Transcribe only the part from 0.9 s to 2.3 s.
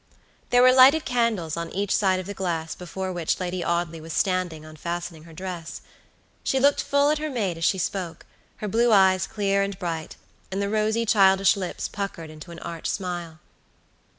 candles on each side of